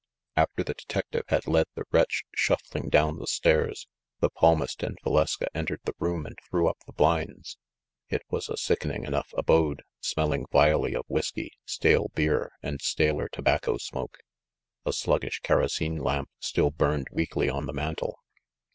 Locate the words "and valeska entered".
4.81-5.81